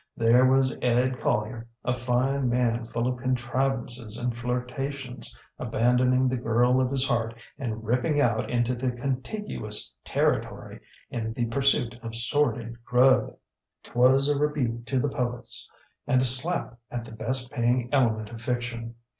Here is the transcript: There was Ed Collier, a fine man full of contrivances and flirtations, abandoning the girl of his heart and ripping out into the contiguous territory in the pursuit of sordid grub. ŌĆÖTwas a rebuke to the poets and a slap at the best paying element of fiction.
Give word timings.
There 0.17 0.47
was 0.47 0.75
Ed 0.81 1.19
Collier, 1.19 1.67
a 1.85 1.93
fine 1.93 2.49
man 2.49 2.85
full 2.85 3.05
of 3.05 3.19
contrivances 3.19 4.17
and 4.17 4.35
flirtations, 4.35 5.39
abandoning 5.59 6.27
the 6.27 6.37
girl 6.37 6.81
of 6.81 6.89
his 6.89 7.07
heart 7.07 7.35
and 7.59 7.83
ripping 7.83 8.19
out 8.19 8.49
into 8.49 8.73
the 8.73 8.89
contiguous 8.93 9.93
territory 10.03 10.79
in 11.11 11.33
the 11.33 11.45
pursuit 11.45 11.99
of 12.01 12.15
sordid 12.15 12.83
grub. 12.83 13.37
ŌĆÖTwas 13.83 14.35
a 14.35 14.39
rebuke 14.39 14.87
to 14.87 14.97
the 14.97 15.07
poets 15.07 15.69
and 16.07 16.19
a 16.19 16.25
slap 16.25 16.79
at 16.89 17.05
the 17.05 17.11
best 17.11 17.51
paying 17.51 17.87
element 17.93 18.31
of 18.31 18.41
fiction. 18.41 18.95